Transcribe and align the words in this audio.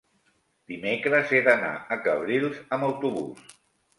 dimecres 0.71 1.33
he 1.35 1.41
d'anar 1.49 1.73
a 1.95 1.99
Cabrils 2.07 2.57
amb 2.79 2.87
autobús. 2.89 3.55